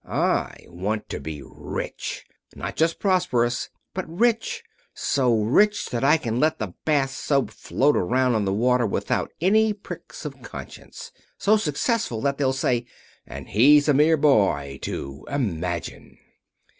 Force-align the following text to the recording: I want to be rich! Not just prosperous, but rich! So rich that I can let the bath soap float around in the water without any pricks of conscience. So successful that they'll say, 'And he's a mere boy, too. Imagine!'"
I 0.03 0.55
want 0.67 1.09
to 1.09 1.19
be 1.19 1.43
rich! 1.45 2.25
Not 2.55 2.75
just 2.75 2.97
prosperous, 2.97 3.69
but 3.93 4.09
rich! 4.09 4.63
So 4.95 5.43
rich 5.43 5.91
that 5.91 6.03
I 6.03 6.17
can 6.17 6.39
let 6.39 6.57
the 6.57 6.73
bath 6.85 7.11
soap 7.11 7.51
float 7.51 7.95
around 7.95 8.33
in 8.33 8.43
the 8.43 8.51
water 8.51 8.87
without 8.87 9.31
any 9.39 9.73
pricks 9.73 10.25
of 10.25 10.41
conscience. 10.41 11.11
So 11.37 11.55
successful 11.55 12.19
that 12.21 12.39
they'll 12.39 12.51
say, 12.51 12.87
'And 13.27 13.49
he's 13.49 13.87
a 13.87 13.93
mere 13.93 14.17
boy, 14.17 14.79
too. 14.81 15.23
Imagine!'" 15.29 16.17